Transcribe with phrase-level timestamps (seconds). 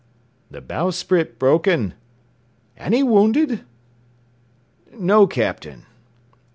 [0.49, 1.93] "The bowsprit broken."
[2.75, 3.61] "Any wounded?"
[4.91, 5.85] "No, Captain."